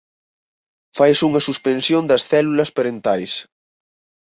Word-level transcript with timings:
Faise 0.97 1.23
unha 1.29 1.45
suspensión 1.47 2.03
das 2.11 2.25
células 2.31 2.69
parentais. 2.77 3.31